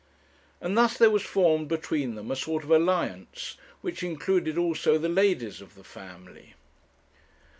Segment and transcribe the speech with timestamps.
[0.61, 5.07] And thus there was formed between them a sort of alliance, which included also the
[5.07, 6.55] ladies of the family.